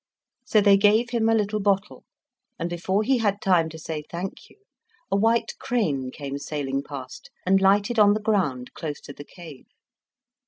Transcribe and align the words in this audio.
So 0.47 0.61
they 0.61 0.77
gave 0.77 1.11
him 1.11 1.29
a 1.29 1.35
little 1.35 1.59
bottle; 1.59 2.05
and 2.57 2.71
before 2.71 3.03
he 3.03 3.19
had 3.19 3.39
time 3.39 3.69
to 3.69 3.77
say 3.77 4.03
"Thank 4.09 4.49
you!" 4.49 4.55
a 5.11 5.15
white 5.15 5.51
crane 5.59 6.09
came 6.09 6.39
sailing 6.39 6.81
past, 6.81 7.29
and 7.45 7.61
lighted 7.61 7.99
on 7.99 8.15
the 8.15 8.19
ground 8.19 8.73
close 8.73 8.99
to 9.01 9.13
the 9.13 9.23
cave. 9.23 9.67